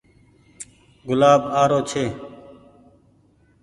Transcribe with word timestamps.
گلآب 1.07 1.41
آ 1.61 1.63
رو 1.69 1.79
ڇي۔ 1.89 2.05